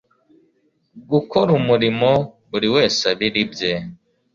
gukora 1.11 1.49
umurimo 1.59 2.09
buri 2.49 2.67
wese 2.75 3.01
abire 3.11 3.37
ibye 3.45 3.73